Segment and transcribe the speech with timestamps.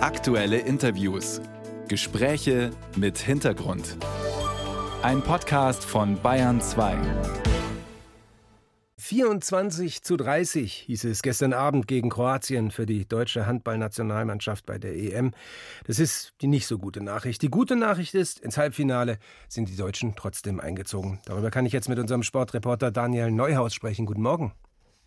[0.00, 1.40] Aktuelle Interviews.
[1.88, 3.96] Gespräche mit Hintergrund.
[5.02, 6.96] Ein Podcast von Bayern 2.
[8.96, 14.94] 24 zu 30 hieß es gestern Abend gegen Kroatien für die deutsche Handballnationalmannschaft bei der
[14.94, 15.32] EM.
[15.84, 17.42] Das ist die nicht so gute Nachricht.
[17.42, 19.18] Die gute Nachricht ist, ins Halbfinale
[19.48, 21.18] sind die Deutschen trotzdem eingezogen.
[21.24, 24.06] Darüber kann ich jetzt mit unserem Sportreporter Daniel Neuhaus sprechen.
[24.06, 24.52] Guten Morgen.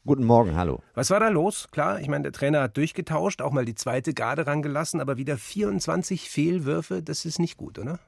[0.04, 0.82] Guten Morgen, hallo.
[0.96, 1.68] Was war da los?
[1.70, 5.38] Klar, ich meine, der Trainer hat durchgetauscht, auch mal die zweite Garde rangelassen, aber wieder
[5.38, 8.00] 24 Fehlwürfe, das ist nicht gut, oder?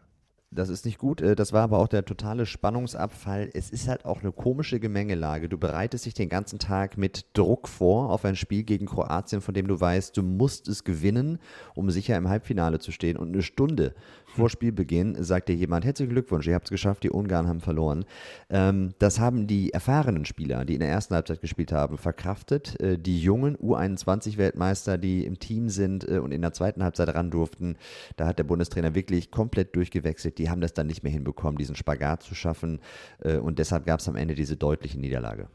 [0.55, 1.21] Das ist nicht gut.
[1.21, 3.49] Äh, das war aber auch der totale Spannungsabfall.
[3.53, 5.49] Es ist halt auch eine komische Gemengelage.
[5.49, 9.53] Du bereitest dich den ganzen Tag mit Druck vor auf ein Spiel gegen Kroatien, von
[9.53, 11.39] dem du weißt, du musst es gewinnen,
[11.75, 13.17] um sicher im Halbfinale zu stehen.
[13.17, 13.93] Und eine Stunde
[14.35, 18.05] vor Spielbeginn sagt dir jemand, herzlichen Glückwunsch, ihr habt es geschafft, die Ungarn haben verloren.
[18.49, 22.79] Ähm, das haben die erfahrenen Spieler, die in der ersten Halbzeit gespielt haben, verkraftet.
[22.79, 27.29] Äh, die jungen U21-Weltmeister, die im Team sind äh, und in der zweiten Halbzeit ran
[27.29, 27.77] durften,
[28.15, 30.39] da hat der Bundestrainer wirklich komplett durchgewechselt.
[30.39, 32.79] Die haben das dann nicht mehr hinbekommen, diesen Spagat zu schaffen.
[33.19, 35.47] Äh, und deshalb gab es am Ende diese deutliche Niederlage.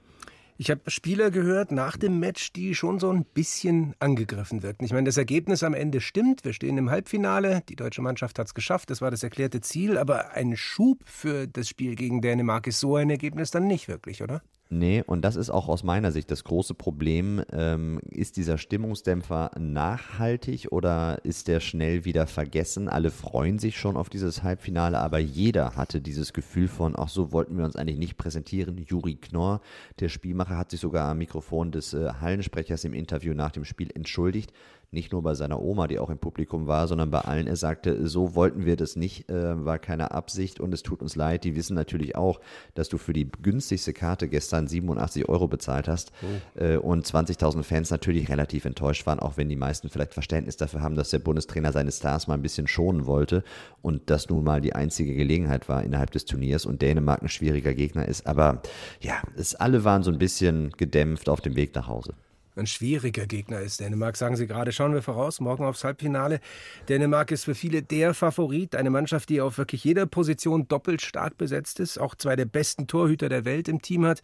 [0.60, 4.84] Ich habe Spieler gehört nach dem Match, die schon so ein bisschen angegriffen wirkten.
[4.84, 6.44] Ich meine, das Ergebnis am Ende stimmt.
[6.44, 7.62] Wir stehen im Halbfinale.
[7.68, 8.90] Die deutsche Mannschaft hat es geschafft.
[8.90, 9.96] Das war das erklärte Ziel.
[9.96, 14.20] Aber ein Schub für das Spiel gegen Dänemark ist so ein Ergebnis dann nicht wirklich,
[14.20, 14.42] oder?
[14.70, 17.42] Nee, und das ist auch aus meiner Sicht das große Problem.
[17.52, 22.90] Ähm, ist dieser Stimmungsdämpfer nachhaltig oder ist der schnell wieder vergessen?
[22.90, 27.32] Alle freuen sich schon auf dieses Halbfinale, aber jeder hatte dieses Gefühl von, ach so
[27.32, 28.76] wollten wir uns eigentlich nicht präsentieren.
[28.76, 29.62] Juri Knorr,
[30.00, 33.88] der Spielmacher, hat sich sogar am Mikrofon des äh, Hallensprechers im Interview nach dem Spiel
[33.94, 34.52] entschuldigt
[34.90, 37.46] nicht nur bei seiner Oma, die auch im Publikum war, sondern bei allen.
[37.46, 41.14] Er sagte, so wollten wir das nicht, äh, war keine Absicht und es tut uns
[41.14, 41.44] leid.
[41.44, 42.40] Die wissen natürlich auch,
[42.74, 46.62] dass du für die günstigste Karte gestern 87 Euro bezahlt hast oh.
[46.62, 50.80] äh, und 20.000 Fans natürlich relativ enttäuscht waren, auch wenn die meisten vielleicht Verständnis dafür
[50.80, 53.44] haben, dass der Bundestrainer seine Stars mal ein bisschen schonen wollte
[53.82, 57.74] und das nun mal die einzige Gelegenheit war innerhalb des Turniers und Dänemark ein schwieriger
[57.74, 58.26] Gegner ist.
[58.26, 58.62] Aber
[59.00, 62.14] ja, es alle waren so ein bisschen gedämpft auf dem Weg nach Hause
[62.58, 63.80] ein schwieriger Gegner ist.
[63.80, 66.40] Dänemark, sagen Sie gerade, schauen wir voraus, morgen aufs Halbfinale.
[66.88, 71.38] Dänemark ist für viele der Favorit, eine Mannschaft, die auf wirklich jeder Position doppelt stark
[71.38, 74.22] besetzt ist, auch zwei der besten Torhüter der Welt im Team hat.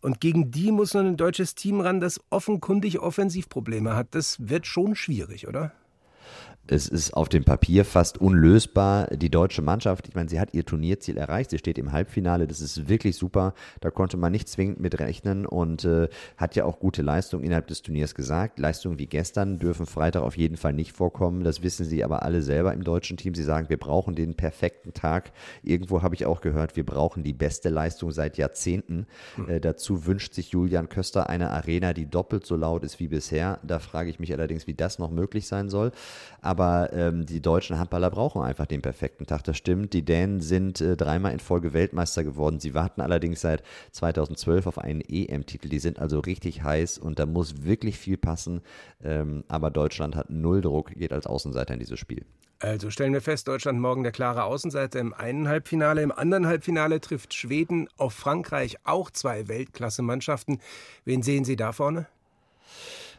[0.00, 4.08] Und gegen die muss nun ein deutsches Team ran, das offenkundig Offensivprobleme hat.
[4.10, 5.72] Das wird schon schwierig, oder?
[6.68, 9.06] Es ist auf dem Papier fast unlösbar.
[9.08, 11.50] Die deutsche Mannschaft, ich meine, sie hat ihr Turnierziel erreicht.
[11.50, 12.46] Sie steht im Halbfinale.
[12.46, 13.54] Das ist wirklich super.
[13.80, 17.68] Da konnte man nicht zwingend mit rechnen und äh, hat ja auch gute Leistungen innerhalb
[17.68, 18.58] des Turniers gesagt.
[18.58, 21.44] Leistungen wie gestern dürfen Freitag auf jeden Fall nicht vorkommen.
[21.44, 23.34] Das wissen sie aber alle selber im deutschen Team.
[23.34, 25.32] Sie sagen, wir brauchen den perfekten Tag.
[25.62, 29.06] Irgendwo habe ich auch gehört, wir brauchen die beste Leistung seit Jahrzehnten.
[29.36, 29.48] Hm.
[29.48, 33.60] Äh, dazu wünscht sich Julian Köster eine Arena, die doppelt so laut ist wie bisher.
[33.62, 35.92] Da frage ich mich allerdings, wie das noch möglich sein soll.
[36.40, 39.44] Aber aber ähm, die deutschen Handballer brauchen einfach den perfekten Tag.
[39.44, 39.92] Das stimmt.
[39.92, 42.60] Die Dänen sind äh, dreimal in Folge Weltmeister geworden.
[42.60, 43.62] Sie warten allerdings seit
[43.92, 45.68] 2012 auf einen EM-Titel.
[45.68, 48.62] Die sind also richtig heiß und da muss wirklich viel passen.
[49.04, 52.24] Ähm, aber Deutschland hat null Druck, geht als Außenseiter in dieses Spiel.
[52.58, 56.00] Also stellen wir fest, Deutschland morgen der klare Außenseiter im einen Halbfinale.
[56.00, 60.60] Im anderen Halbfinale trifft Schweden auf Frankreich auch zwei Weltklasse-Mannschaften.
[61.04, 62.06] Wen sehen Sie da vorne?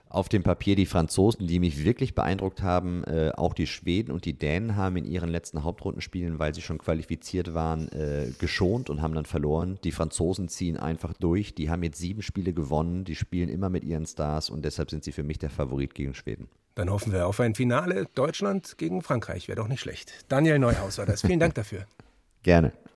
[0.09, 3.03] Auf dem Papier die Franzosen, die mich wirklich beeindruckt haben.
[3.03, 6.78] Äh, auch die Schweden und die Dänen haben in ihren letzten Hauptrundenspielen, weil sie schon
[6.78, 9.79] qualifiziert waren, äh, geschont und haben dann verloren.
[9.84, 11.56] Die Franzosen ziehen einfach durch.
[11.56, 13.03] Die haben jetzt sieben Spiele gewonnen.
[13.03, 16.13] Die spielen immer mit ihren Stars und deshalb sind sie für mich der Favorit gegen
[16.13, 16.47] Schweden.
[16.75, 19.47] Dann hoffen wir auf ein Finale Deutschland gegen Frankreich.
[19.47, 20.25] Wäre doch nicht schlecht.
[20.29, 21.22] Daniel Neuhaus war das.
[21.22, 21.85] Vielen Dank dafür.
[22.44, 22.72] Gerne.